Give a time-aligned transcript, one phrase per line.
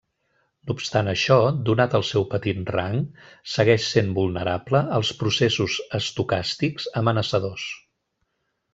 [0.69, 1.35] No obstant això,
[1.67, 2.97] donat el seu petit rang,
[3.57, 7.73] segueix sent vulnerable als processos estocàstics amenaçadors.